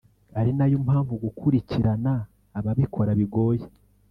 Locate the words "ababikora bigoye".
2.59-3.65